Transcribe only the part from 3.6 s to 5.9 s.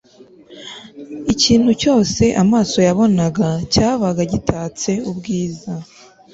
cyabaga gitatse ubwiza